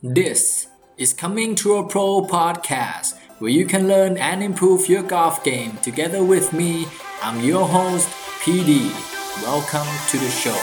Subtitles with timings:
[0.00, 0.67] This
[0.97, 5.77] is Coming to a Pro podcast, where you can learn and improve your golf game
[5.83, 6.87] together with me.
[7.21, 8.07] I'm your host,
[8.41, 8.89] PD.
[9.43, 10.57] Welcome to the show.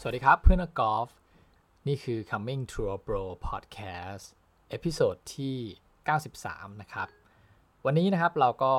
[0.00, 1.08] สวัสดีครับเพื่อนนักกอล์ฟ
[1.86, 4.26] นี่คือ Coming to a Pro Podcast
[4.70, 5.56] เอพิโซดที่
[6.08, 7.08] 93 นะครับ
[7.84, 8.74] วันนี้นะครับเราก็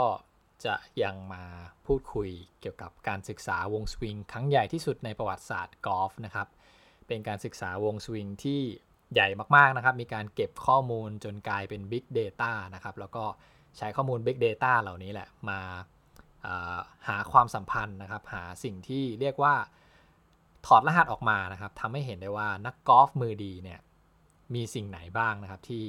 [0.65, 1.43] จะยังมา
[1.85, 2.29] พูดคุย
[2.61, 6.47] เกี่ยวกับการศึกษาวงสวิงครั้งใหญ่ที่สุดในประวัติศาสตร์กอล์ฟนะครับ
[7.07, 8.61] เป็นการศึกษาวงสวิงที่
[9.13, 13.23] ใหญ่มากๆนะครับ มีการเก็บข้อมูลจนกลายเป็น Big Data นะครับ แล้วก็
[13.77, 15.59] ใช้ข้อมูล Big Data เหล่านี้แหละมา
[17.07, 19.55] หาความสัมพันธ์นะครับ หาสิ่งที่เรียกว่า
[20.65, 23.79] ถอดรหัสออกมานะครับทำให้เห็นได้ว่านักกอล์ฟมือดีเนี่ย
[24.55, 25.85] มีสิ่งไหนบ้างนะครับที่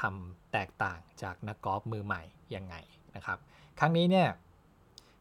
[0.00, 2.22] ทำแตกต่างจากนักกอล์ฟมือใหม่
[2.54, 2.74] ยังไง
[3.16, 3.38] นะครับ
[3.78, 4.28] ครั้งนี้เนี่ย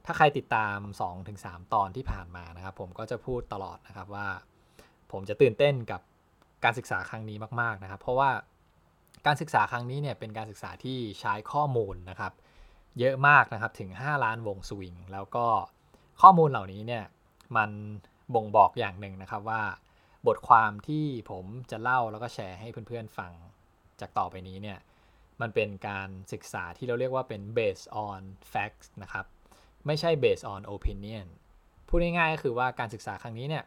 [0.05, 0.77] ถ้าใครติดตาม
[1.25, 4.27] 2-3 ตอนที่ผ่านมานะครับ ผมก็จะพูดตลอดนะครับว่า
[5.11, 6.02] ผมจะตื่นเต้นกับ
[6.64, 8.30] การศึกษาครั้งนี้มากๆนะครับ เพราะว่า
[9.25, 12.33] การศึกษาครั้งนี้เนี่ยเป็นการศึกษาที่ใช้ข้อมูลนะครับ
[12.99, 15.47] เยอะมากนะครับถึง 5 ล้านวงสวิงแล้วก็
[16.22, 17.03] ข้อมูลเหล่านี้เนี่ย
[17.58, 17.70] มัน
[18.33, 19.61] บ่งบอกอย่างหนึ่งนะครับว่า
[20.27, 23.31] บทความที่ผมจะเล่าแล้วก็แชร์ให้เพื่อนๆฟัง
[24.02, 24.80] จากต่อไปนี้เนี่ย
[25.42, 29.26] มันเป็นการศึกษาที่เราเรียกว่าเป็น based on facts นะครับ
[29.86, 31.28] ไม่ใช่ based on opinion
[31.88, 33.66] พูดง่ายๆก็คือว่าการศึกษาครั้งนี้เนี่ย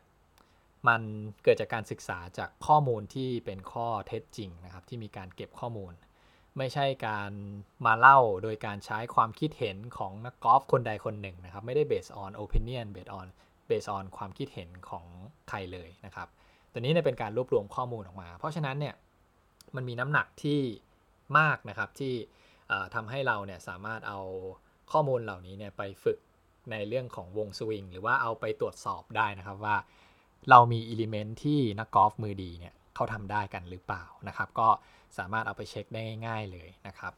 [0.89, 1.03] มัน
[1.43, 5.93] เกิดจากการศึกษาจากข้อมูลที่เป็นข้อเท็จจริงนะครับ ที่มีการเก็บข้อมูล
[6.59, 7.33] ไม่ใช่การ
[7.87, 13.27] มาเล่าโดยการใช้ความคิดเห็นของนักกอล์ฟคนใดคนหนึ่งนะครับ ไม่ได้ based on opinion based on
[13.67, 15.05] based on ความคิดเห็นของ
[15.49, 16.29] ใครเลยนะครับ
[16.73, 18.95] ตัวนี้เนี่ยเป็นการรวบรวมข้อมูลออกมา เพราะฉะนั้นเนี่ย
[19.77, 20.61] มันมีน้ำหนักที่
[21.39, 22.15] มากนะครับที่
[22.95, 24.21] ทำให้เราเนี่ยสามารถเอา
[24.93, 26.19] ข้อมูลเหล่านี้เนี่ยไปฝึก
[26.71, 29.77] ในเรื่องของวงสวิงหรือว่าเอาไปตรวจสอบได้นะครับว่า
[30.51, 34.69] เรามี element ที่นักกอล์ฟมือดีเนี่ยเขาทำได้กันหรือเปล่านะครับ ก็
[35.19, 37.13] สามารถเอาไปเช็คได้ง่าย ๆเลยนะครับ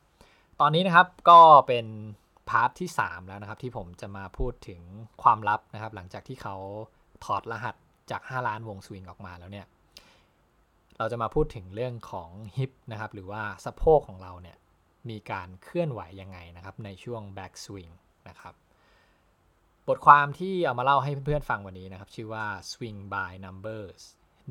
[0.61, 1.87] ตอนนี้นะครับก็เป็น
[2.49, 4.81] part ที่ 3 แล้วนะครับ ที่ผมจะมาพูดถึง
[5.23, 6.57] ความลับนะครับ หลังจากที่เขา
[7.25, 7.75] ถอดรหัส
[8.11, 9.67] จาก 5 ล้านวงสวิงออกมาแล้วเนี่ย
[11.01, 14.57] เราจะมาพูดถึงเรื่องของ hip นะครับหรือว่าสะโพกของเราเนี่ย
[15.11, 17.91] มีการเคลื่อนไหวยังไงนะครับในช่วง backswing
[18.29, 18.55] นะครับ
[19.89, 24.03] บทความที่เอามาเล่าให้เพื่อนๆฟังวันนี้นะครับ ชื่อว่า Swing by Numbers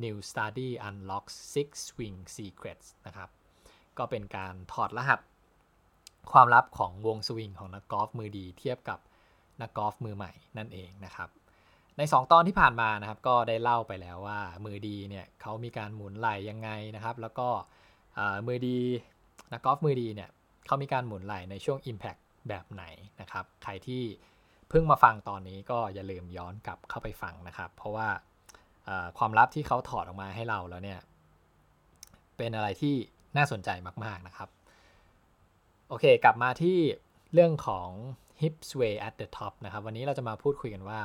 [0.04, 3.30] New Study Unlocks Six Swing Secrets นะครับ
[3.98, 5.20] ก็เป็นการถอดรหัส
[6.32, 9.00] ความลับของวงสวิงของนักกอล์ฟมือดีเทียบกับ
[9.62, 11.30] นักกอล์ฟมือใหม่นั่นเองนะครับ
[12.00, 17.48] ใน 2 ตอนที่ผ่านมานะครับก็ได้เล่าไปแล้วว่ามือดีเนี่ยเขามีการหมุนไหลยังไงนะครับ แล้วก็
[18.48, 18.80] มือดี
[19.52, 20.30] นักกอล์ฟมือดีเนี่ย
[20.66, 22.84] เขามีการหมุนไหลในช่วง Impact แบบไหน
[23.22, 24.04] นะครับ ใครที่
[24.70, 28.08] เพิ่งมาฟังตอนนี้ก็อย่าลืมย้อนกลับเข้าไปฟังนะครับ เพราะว่า
[29.18, 31.00] ความลับที่เขาถอดออกมาให้เราแล้วเนี่ย
[32.38, 32.96] เป็นอะไรที่
[33.38, 33.70] น่าสนใจ
[34.06, 34.50] มาก ๆนะครับ
[35.90, 36.78] โอเค กลับมาที่
[37.34, 37.90] เรื่องของ
[38.42, 41.02] hip sway at the top นะครับ วันนี้เราจะมาพูดคุยกันว่า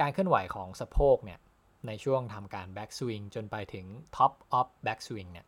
[0.00, 1.40] การเคลื่อนไหวของสะโพกเนี่ย
[1.86, 5.46] ในช่วงทำการ back swing จนไปถึง top of back swing เนี่ย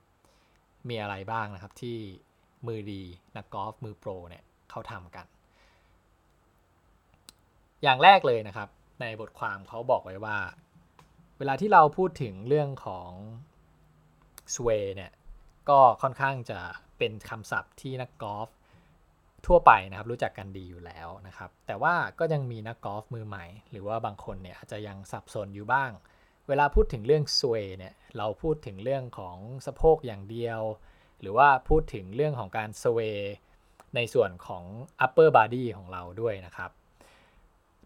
[0.89, 1.99] มีอะไรบ้างนะครับที่
[2.67, 3.03] มือดี
[3.37, 5.27] นักกอล์ฟมือโปรเนี่ยเขาทำกัน
[7.83, 8.69] อย่างแรกเลยนะครับ
[9.01, 10.39] ในบทความเขาบอกไว้ว่า
[11.39, 13.11] เวลาที่เราพูดถึงเรื่องของ
[14.55, 15.13] sway เนี่ย
[15.69, 16.61] ก็ค่อนข้างจะ
[16.99, 18.49] เป็นคำศัพท์ที่นักกอล์ฟ
[19.47, 25.91] ทั่วไปนะครับรู้จักกันดีอยู่แล้วนะครับ แต่ว่าก็ยังมีนักกอล์ฟมือใหม่ หรือว่าบางคนเนี่ยอาจจะยังสับสนอยู่บ้าง
[26.49, 29.37] เวลาพูดถึงเรื่องสเวเนี่ยเราพูดถึงเรื่องของ
[29.67, 30.61] สะโพกอย่างเดียว
[31.21, 33.01] หรือว่าพูดถึงเรื่องของการสเว
[33.97, 34.65] ในส่วนของ
[35.05, 36.71] upper body ของเราด้วยนะครับ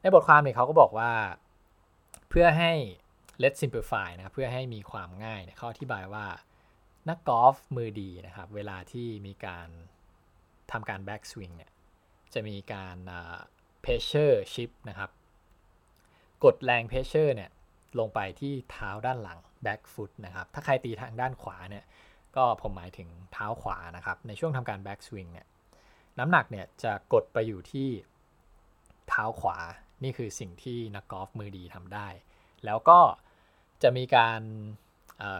[0.00, 1.12] ในบทความเนี่ยเขาก็บอกว่า
[2.28, 2.73] เพื่อให้
[3.43, 6.27] let's simplify นะเพื่อให้มีความง่ายเขาอธิบายว่า
[7.09, 9.69] นักกอล์ฟมือดีนะครับ เวลาที่มีการ
[10.72, 11.71] ทำการ backswing เนี่ย
[12.35, 12.96] จะมีการ
[13.82, 15.11] pressure shift นะครับ
[16.44, 17.50] กดแรง pressure เนี่ย
[17.99, 21.85] ลงไปที่เท้าด้านหลัง back foot นะครับถ้าใครตีทางด้านขวาเนี่ย
[22.37, 25.46] ก็ผมหมายถึงเท้าขวานะครับในช่วงทำการ backswing เนี่ย
[26.19, 27.88] น้ำหนักเนี่ยจะกดไปอยู่ที่
[29.08, 29.58] เท้าขวา
[30.05, 32.08] นี่คือสิ่งที่นักกอล์ฟมือดีทำได้
[32.64, 33.00] แล้วก็
[33.82, 34.40] จะมีการ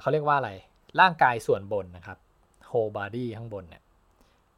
[0.01, 0.53] เขาเรียกว่าอะไร
[1.01, 2.19] ร่างกายส่วนบนนะครับ
[2.69, 3.83] whole body ข้างบนเนี่ย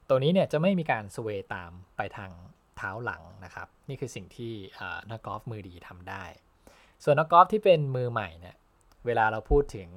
[0.09, 2.31] ตัวนี้เนี่ยจะไม่มีการ sway ตามไปทาง
[2.77, 4.53] เท้าหลังนะครับ นี่คือสิ่งที่
[5.11, 6.25] นักกอล์ฟมือดีทำได้
[7.05, 8.57] ส่วนนักกอล์ฟที่เป็นมือใหม่เนี่ย
[9.07, 9.89] เวลาเราพูดถึง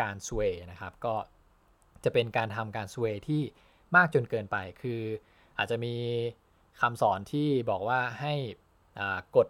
[0.00, 0.40] การสเว
[0.70, 1.14] นะครับก็
[2.04, 3.42] จะเป็นการทำการสเวที่
[3.96, 5.00] มากจนเกินไป คือ
[5.58, 5.94] อาจจะมี
[6.80, 8.34] คำสอนที่บอกว่าให้
[9.36, 9.48] กด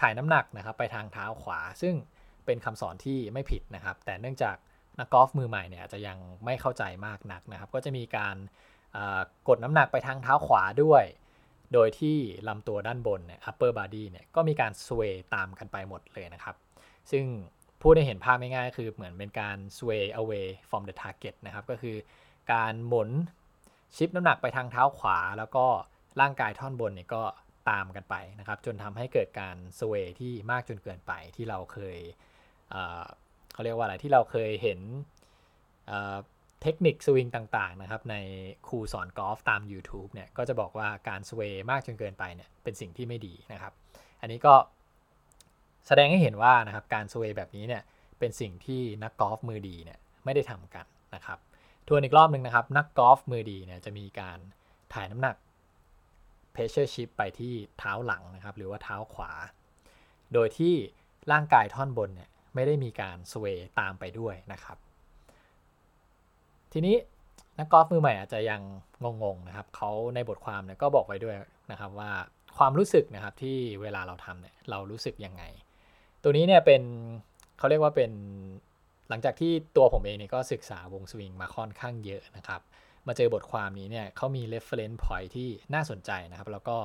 [0.00, 1.94] ถ่ายน้ำหนักนะครับไปทางเท้าขวา ซึ่ง
[2.46, 4.56] เป็นคำสอนที่ไม่ผิดนะครับ แต่เนื่องจาก
[4.98, 8.36] นักกอล์ฟมือใหม่เนี่ยจะยังไม่เข้าใจมากนักนะครับ ก็จะมีการ
[9.48, 11.04] กดน้ำหนักไปทางเท้าขวาด้วย
[11.72, 12.16] โดยที่
[12.48, 16.56] ลำตัวด้านบนเนี่ย upper body เนี่ยก็มีการ sway ตามกันไปหมดเลยนะครับ
[17.10, 17.24] ซึ่ง
[17.82, 21.96] พูดให้เห็นภาพง่ายๆคือเหมือนเป็นการ sway away from the target นะครับ ก็คือ
[22.52, 23.10] การหมุน
[23.96, 25.66] ชิปน้ำหนักไปทางเท้าขวา แล้วก็
[26.20, 27.22] ร่างกายท่อนบนเนี่ยก็
[27.70, 31.98] ตามกันไปนะครับ จนทำให้เกิดการ sway ที่มากจนเกินไปที่เราเคย
[33.52, 34.80] เขาเรียกว่าอะไรที่เราเคยเห็น
[36.62, 38.16] เทคนิคสวิงต่างๆนะครับใน
[38.66, 43.72] ครูสอนกอล์ฟตาม YouTube เนี่ยก็จะบอกว่าการสเวย์มากจนเกินไปเนี่ยเป็นสิ่งที่ไม่ดีนะครับ
[44.20, 44.54] อันนี้ก็
[45.86, 47.82] แสดงให้เห็นว่านะครับการ sway แบบนี้เนี่ย
[48.18, 51.38] เป็นสิ่งที่นักกอล์ฟมือดีเนี่ยไม่ได้ทำกันนะครับ
[51.86, 54.38] ทวนอีกรอบหนึ่งนะครับ นักกอล์ฟมือดีเนี่ยจะมีการ
[54.92, 55.36] ถ่ายน้ำหนัก
[56.52, 59.32] pressure shift ไปที่เท้าหลังนะครับ หรือว่าเท้าขวา
[60.34, 60.74] โดยที่
[61.32, 64.78] ร่างกายท่อนบนเนี่ยไม่ได้มีการ sway ตามไปด้วยนะครับ
[66.72, 66.96] ทีนี้
[67.58, 68.62] นักกอล์ฟมือใหม่อาจจะยัง
[69.22, 71.36] งงๆนะครับเขาในบทความเนี่ยก็บอกไว้ด้วย
[71.72, 72.10] นะครับว่า
[72.58, 75.42] ความรู้สึกนะครับที่เวลาเราทำเนี่ยเรารู้สึกยังไง
[76.22, 76.82] ตัวนี้เนี่ยเป็น
[77.58, 78.12] เขาเรียกว่าเป็น
[79.08, 82.60] หลังจากที่ตัวผมเองเนี่ยก็ศึกษาวงสวิงมาค่อนข้างเยอะนะครับ
[83.06, 86.78] มาเจอบทความนี้เนี่ยเขามี reference point ที่น่าสนใจนะครับ แล้วก็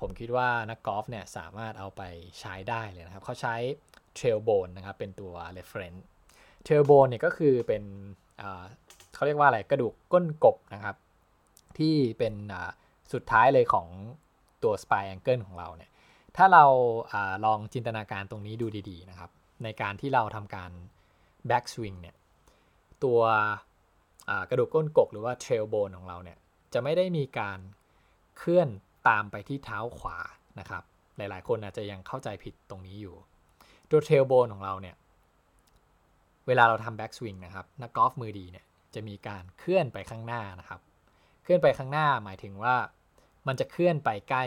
[0.00, 2.02] ผมคิดว่านักกอล์ฟเนี่ยสามารถเอาไป
[2.40, 3.54] ใช้ได้เลยนะครับเขาใช้
[4.18, 6.00] trail bone นะครับเป็นตัว reference
[6.66, 7.82] trail bone เนี่ยก็คือเป็น
[9.16, 10.96] เขาเรียกว่าอะไรกระดูกก้นกบนะครับ
[11.78, 12.34] ที่เป็น
[13.12, 13.88] สุดท้ายเลยของ
[14.62, 15.90] ตัว spine angle ของเราเนี่ย
[16.36, 16.64] ถ้าเรา
[17.12, 19.30] อาลองจินตนาการตรงนี้ดูดีๆนะครับ
[19.64, 20.70] ในการที่เราทำการ
[21.50, 22.16] back swing เนี่ย
[23.04, 23.20] ตัว
[24.50, 26.38] กระดูกก้นกบหรือว่า trail bone ของเราเนี่ย
[26.72, 27.58] จะไม่ได้มีการ
[28.38, 28.68] เคลื่อน
[29.08, 30.18] ตามไปที่เท้าขวา
[30.60, 30.82] นะครับ
[31.16, 33.14] หลายๆ คนอาจจะยังเข้าใจผิดตรงนี้อยู่
[33.90, 34.96] ตัว trail bone ของเราเนี่ย
[36.46, 38.65] เวลาเราทำ back swing นะครับ นักกอล์ฟมือดีเนี่ย
[38.96, 40.80] จะมีการเคลื่อนไปข้างหน้านะครับ
[41.42, 42.76] เคลื่อนไปข้างหน้าหมายถึงว่า
[43.46, 44.44] มันจะเคลื่อนไปใกล้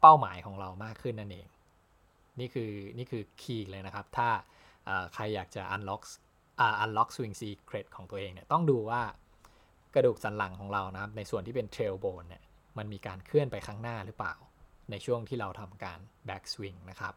[0.00, 1.46] เป้าหมายของเรามากขึ้นนั่นเอง
[2.40, 4.28] นี่คือนี่คือคีย์เลยนะครับ ถ้า
[5.14, 6.02] ใครอยากจะ unlock
[6.84, 9.02] unlock swing secret ของตัวเองเนี่ยต้องดูว่า
[9.94, 12.42] กระดูกสันหลังของเรานะครับ ในส่วนที่เป็น trail bone เนี่ย
[12.78, 14.34] มันมีการเคลื่อนไปข้างหน้าหรือเปล่า
[14.90, 15.98] ในช่วงที่เราทำการ
[16.28, 17.14] back swing นะครับ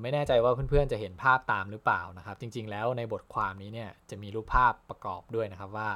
[0.00, 5.90] ไม่แน่ใจว่าเพื่อนๆจะเห็นภาพตามหรือเปล่านะครับ จริง ๆ แล้วในบทความนี้เนี่ยจะมีรูปภาพประกอบด้วยนะครับว่า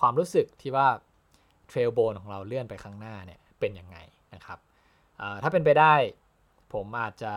[0.00, 0.88] ความรู้สึกที่ว่า
[1.68, 3.96] เทรลโบนของเราเลื่อนไปข้างหน้าเนี่ยเป็นยังไง
[4.34, 4.58] นะครับ
[5.42, 5.94] ถ้าเป็นไปได้
[6.72, 7.32] ผมอาจจะ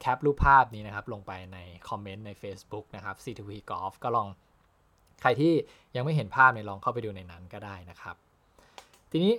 [0.00, 1.58] แคปรูปภาพนี้นะครับลงไปใน
[1.88, 4.28] คอมเมนต์ใน Facebook นะครับ C2V Golf ก็ลอง
[5.22, 5.52] ใครที่
[5.96, 8.16] ยังไม่เห็นภาพเนี่ยลองเข้าไปดูในนั้นก็ได้นะครับ
[9.10, 9.34] ทีนี้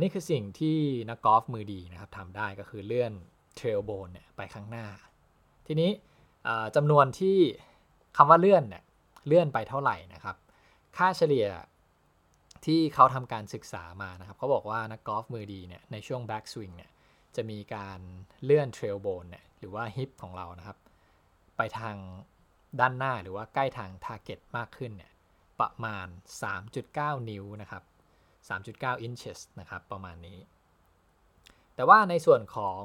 [0.00, 0.78] นี่คือสิ่งที่
[1.08, 3.12] นักกอล์ฟมือดีนะครับทำได้ก็คือเลื่อน
[3.56, 4.86] tailbone เนี่ยไปข้างหน้า
[5.66, 5.90] ทีนี้
[6.76, 7.38] จำนวนที่
[8.16, 8.84] คำว่าเลื่อนเนี่ย
[9.26, 10.36] เลื่อนไปเท่าไหร่นะครับ
[10.96, 11.46] ค่าเฉลี่ย
[12.64, 16.90] ที่เขาทำการศึกษามานะครับเขาบอกว่านักกอล์ฟมือดีเนี่ยในช่วง backswing เนี่ย
[17.36, 18.00] จะมีการ
[18.44, 20.78] เลื่อน tailbone เนี่ยหรือว่า hip ของเรานะครับ
[21.56, 21.96] ไปทาง
[22.80, 25.12] ด้านหน้าหรือว่าใกล้ทาง target มากขึ้นเนี่ย
[25.60, 26.06] ประมาณ
[26.68, 27.82] 3.9 นิ้วนะครับ
[28.46, 30.38] 3.9 inches นะครับ ประมาณนี้
[31.74, 32.80] แต่ว่าในส่วนของ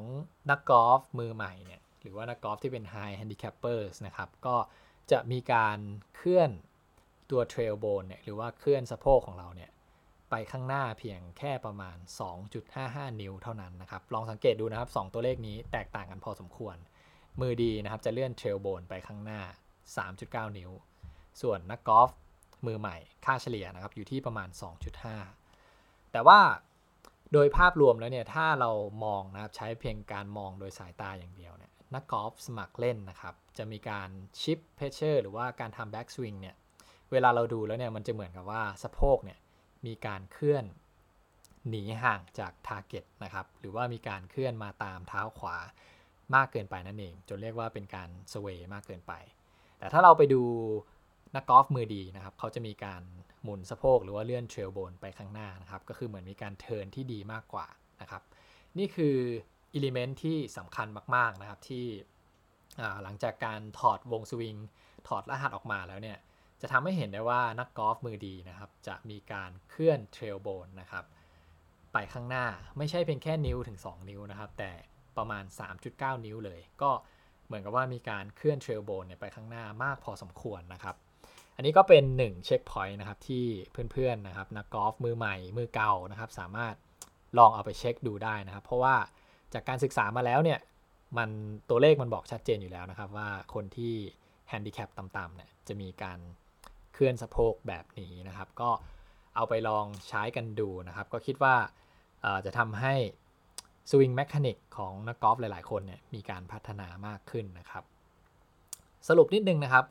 [0.50, 4.56] นักกอล์ฟมือใหม่เนี่ย หรือว่านักกอล์ฟที่เป็น high handicappers นะครับ ก็
[5.12, 5.78] จะมีการ
[6.16, 6.50] เคลื่อน
[7.32, 9.72] ตัว trail bone เนี่ย หรือว่าเคลื่อนสะโพกของเราเนี่ย
[10.30, 11.98] ไปข้างหน้าเพียงแค่ประมาณ
[12.60, 16.76] 2.55 นิ้วเท่านั้นนะครับ ลองสังเกตดูนะครับ 2 ตัวเลขนี้แตกต่างกันพอสมควร
[17.42, 19.42] มือดีนะครับ จะเลื่อน trail bone ไปข้างหน้า
[20.00, 20.72] 3.9 นิ้ว
[21.42, 22.10] ส่วนนักกอล์ฟ
[22.66, 25.43] มือใหม่ ค่าเฉลี่ยนะครับ อยู่ที่ประมาณ 2.5
[26.14, 26.40] แต่ว่า
[27.34, 28.72] โดยภาพรวมแล้วเนี่ยถ้าเรา
[29.06, 34.10] มองนะครับใช้เพียงการมองโดยสายตาอย่างเดียวเนี่ยนักกอล์ฟสมัครเล่นนะครับจะมีการ
[34.42, 36.56] shift pressure หรือว่าการทำ backswing เนี่ย
[37.12, 39.40] เวลาเราดูแล้วเนี่ยมันจะเหมือนกับว่าสะโพกเนี่ย
[39.86, 40.66] มีการเคลื่อน
[41.70, 45.58] หนีห่างจาก target นะครับหรือว่ามีการเคลื่อนมาตามเท้าขวา
[46.36, 49.14] มากเกินไปนั่นเอง จนเรียกว่าเป็นการ sway มากเกินไป
[49.80, 50.42] แต่ถ้าเราไปดู
[51.36, 53.02] นักกอล์ฟมือดีนะครับเขาจะมีการ
[53.44, 57.68] หมุนสะโพกหรือว่าเลื่อน tailbone ไปข้างหน้านะครับ ก็คือเหมือนมีการ turn ที่ดีมากกว่า
[58.02, 58.24] นะครับ
[58.78, 59.18] นี่คือ
[59.74, 61.86] element ที่สำคัญมาก ๆนะครับที่
[63.04, 64.56] หลังจากการถอดวงสวิง
[65.08, 66.18] ถอดรหัสออกมาแล้วเนี่ย
[66.62, 71.06] จะทำให้เห็นได้ว่านักกอล์ฟมือดีนะครับ จะมีการเคลื่อน tailbone นะครับ
[71.94, 72.46] ไปข้างหน้า
[72.78, 74.72] ไม่ใช่เพียงแค่นิ้วถึง 2 นิ้วนะครับ แต่
[75.18, 75.44] ประมาณ
[75.84, 76.92] 3.9 นิ้วเลย ก็
[77.46, 80.96] เหมือนกับว่ามีการเคลื่อน tailbone ไปข้างหน้ามากพอสมควรนะครับ
[81.56, 83.46] อันนี้ก็เป็น1 checkpoint นะครับที่
[83.92, 86.76] เพื่อนๆนะครับนักกอล์ฟมือใหม่มือเก่านะครับ สามารถ
[87.38, 88.96] ลองเอาไปเช็คดูได้นะครับ เพราะว่า
[89.54, 90.60] จากการศึกษามาแล้วเนี่ย
[91.18, 91.30] มัน
[91.70, 93.94] ตัวเลขมันบอกชัดเจนอยู่แล้วนะครับ ว่าคนที่
[94.50, 96.20] แฮนดิแคปต่ำๆเนี่ยจะมีการ
[96.94, 98.70] เคลื่อนสะโพกแบบนี้นะครับ ก็
[99.36, 101.56] เอาไปลองใช้กันดูนะครับ ก็คิดว่า
[102.46, 102.94] จะทำให้
[103.90, 107.84] สวิงแมคานิกของนักกอล์ฟหลายๆ คนเนี่ยมีการพัฒนามากขึ้นนะครับ
[109.08, 109.86] สรุปนิดนึงนะครับ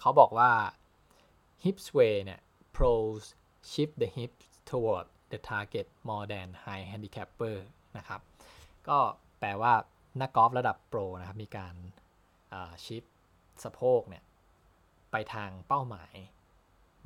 [0.00, 0.50] เขาบอกว่า
[1.64, 2.40] hip sway เนี่ย
[2.76, 3.22] pros
[3.70, 7.56] shift the hips toward the target more than high handicapper
[7.98, 8.20] นะครับ
[8.88, 8.98] ก็
[9.40, 9.74] แปลว่า
[10.20, 11.74] นักกอล์ฟระดับโปรนะครับ มีการ
[12.84, 13.04] ชิป
[13.64, 14.24] สะโพกเนี่ย
[15.10, 16.14] ไปทางเป้าหมาย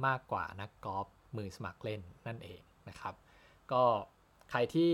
[0.06, 3.14] มากกว่านักกอล์ฟมือสมัครเล่นนั่นเองนะครับ
[3.72, 3.84] ก็
[4.50, 4.92] ใครที่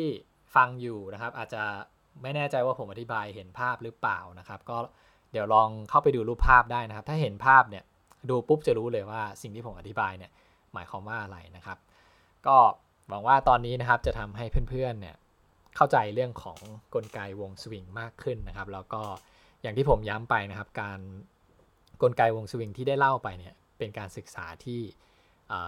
[0.54, 1.62] ฟังอยู่นะครับ อาจจะ
[2.22, 4.76] ไม่แน่ใจว่าผมอธิบายเห็นภาพหรือเปล่านะครับ ก็
[5.32, 7.84] เดี๋ยวลองเข้าไปดูรูปภาพได้นะครับ ถ้าเห็นภาพเนี่ย
[8.28, 10.30] ดูปุ๊บจะรู้เลยว่าสิ่งที่ผมอธิบายเนี่ย
[10.74, 11.78] หมายความว่าอะไรนะครับ
[12.46, 12.56] ก็
[13.08, 15.16] หวังว่าตอนนี้นะครับจะทำให้เพื่อนๆเนี่ย
[15.76, 16.58] เข้าใจเรื่องของ
[16.94, 19.02] กลไกวงสวิงมากขึ้นนะครับ แล้วก็
[19.62, 20.98] อย่างที่ผมย้ำไปนะครับ การ
[22.02, 24.80] กลไกวงสวิงที่ได้เล่าไปเนี่ยเป็นการศึกษาที่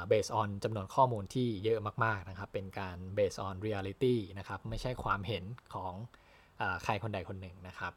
[0.08, 5.44] เบสออนจำนวนข้อมูลที่เยอะมากๆนะครับ เป็นการเบสออนเรียลิตี้นะครับ ไม่ใช่ความเห็น
[5.74, 5.92] ของ
[6.60, 7.92] อใครคนใดคนหนึ่งนะครับ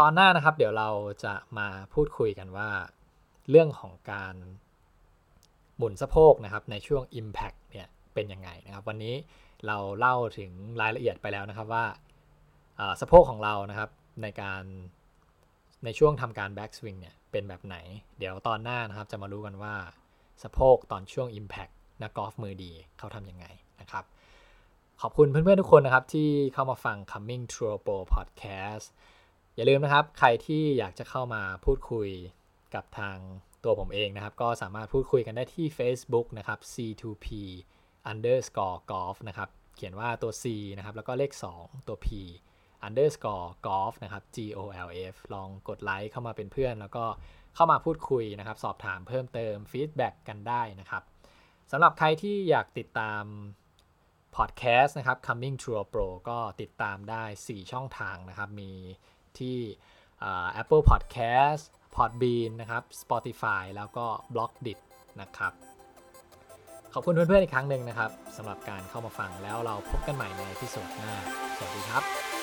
[0.00, 0.88] ตอนหน้านะครับ เดี๋ยวเรา
[1.24, 2.68] จะมาพูดคุยกันว่า
[3.50, 4.34] เรื่องของการ
[5.76, 9.14] หมุนสะโพกนะครับในช่วง Impact เนี่ยเป็นยังไงนะครับ วันนี้
[9.66, 10.50] เราเล่าถึง
[10.80, 11.84] รายละเอียดไปแล้วนะครับว่า
[13.00, 13.90] สะโพกของเรานะครับ
[14.22, 14.62] ในการ
[15.84, 17.76] ในช่วงทำการ back swing เนี่ยเป็นแบบไหน
[18.18, 19.74] เดี๋ยวตอนหน้านะครับจะมารู้กันว่า
[20.42, 21.72] สะโพกตอนช่วง Impact
[22.02, 23.46] นักกอล์ฟมือดีเขาทำยังไง
[23.80, 24.04] นะครับ
[25.02, 28.86] ขอบคุณเพื่อนๆทุกคนนะครับที่เข้ามาฟัง Coming True Pro Podcast
[29.54, 32.08] อย่าลืมนะครับ ใครที่อยากจะเข้ามาพูดคุย
[32.76, 33.16] กับทาง
[33.64, 37.26] ตัวผมเองนะครับ ก็สามารถพูดคุยกันได้ที่ Facebook นะครับ C2P
[38.10, 40.44] underscore golf นะครับ เขียนว่าตัว C
[40.76, 42.08] นะครับ แล้วก็เลข 2 ตัว P
[42.86, 47.04] underscore golf นะครับ G O L F ลองกดไลค์เข้ามาเป็นเพื่อน แล้วก็
[47.54, 51.02] เข้ามาพูดคุยนะครับ สอบถามเพิ่มเติม feedback กันได้นะครับ
[51.70, 53.24] สำหรับใครที่อยากติดตาม
[54.36, 58.72] พอดแคสต์นะครับ Coming To Pro ก็ติดตามได้ 4 ช่องทางนะครับ มี
[59.38, 59.58] ที่
[60.60, 61.64] Apple Podcast
[61.96, 64.78] Podbean นะครับ Spotify แล้วก็ b l o g d i t
[65.20, 65.52] นะครับ
[66.94, 71.12] ขอบคุณเพื่อนๆอีกครั้งหนึ่งนะครับสำหรับการเข้ามาฟังแล้วเราพบกันใหม่ในที่สุดหน้า
[71.56, 72.35] สวัสดีครับ